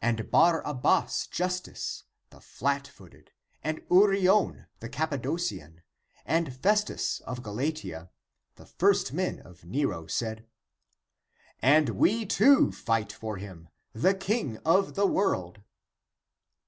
ACTS 0.00 0.20
OF 0.20 0.30
PAUL 0.30 0.50
45 0.62 0.64
And 0.64 0.64
Barrabas 0.84 1.26
Justus 1.26 2.04
the 2.30 2.40
flat 2.40 2.86
footed, 2.86 3.32
and 3.64 3.80
Urion 3.90 4.66
the 4.78 4.88
Cappadocian, 4.88 5.82
and 6.24 6.54
Festus 6.54 7.18
of 7.22 7.42
Galatia, 7.42 8.10
the 8.54 8.66
first 8.66 9.12
men 9.12 9.40
of 9.40 9.64
Nero, 9.64 10.06
said, 10.06 10.46
'* 11.04 11.60
And 11.78 11.88
we, 11.88 12.24
too, 12.24 12.70
fight 12.70 13.12
for 13.12 13.36
him, 13.38 13.68
the 13.92 14.14
King 14.14 14.58
of 14.58 14.94
the 14.94 15.06
world." 15.08 15.60